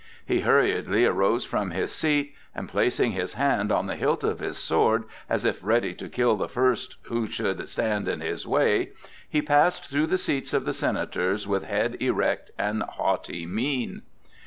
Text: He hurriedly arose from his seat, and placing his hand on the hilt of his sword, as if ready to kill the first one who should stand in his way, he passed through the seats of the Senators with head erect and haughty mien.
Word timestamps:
He 0.25 0.39
hurriedly 0.39 1.05
arose 1.05 1.45
from 1.45 1.69
his 1.69 1.91
seat, 1.91 2.33
and 2.55 2.67
placing 2.67 3.11
his 3.11 3.35
hand 3.35 3.71
on 3.71 3.85
the 3.85 3.95
hilt 3.95 4.23
of 4.23 4.39
his 4.39 4.57
sword, 4.57 5.03
as 5.29 5.45
if 5.45 5.59
ready 5.63 5.93
to 5.93 6.09
kill 6.09 6.35
the 6.35 6.49
first 6.49 6.97
one 7.07 7.19
who 7.19 7.27
should 7.31 7.69
stand 7.69 8.07
in 8.07 8.19
his 8.19 8.47
way, 8.47 8.93
he 9.29 9.43
passed 9.43 9.85
through 9.91 10.07
the 10.07 10.17
seats 10.17 10.55
of 10.55 10.65
the 10.65 10.73
Senators 10.73 11.47
with 11.47 11.65
head 11.65 11.97
erect 11.99 12.49
and 12.57 12.81
haughty 12.81 13.45
mien. 13.45 14.01